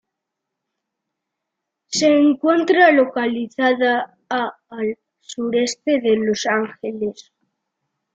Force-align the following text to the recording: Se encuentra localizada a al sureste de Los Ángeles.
Se 1.89 2.07
encuentra 2.07 2.91
localizada 2.91 4.17
a 4.31 4.51
al 4.69 4.97
sureste 5.19 6.01
de 6.01 6.15
Los 6.17 6.47
Ángeles. 6.47 7.31